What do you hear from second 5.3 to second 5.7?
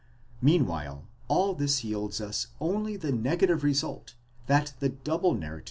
narratives 7 Paulus, ex.